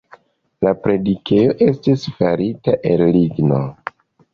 [0.67, 3.67] La predikejo estis farita el ligno.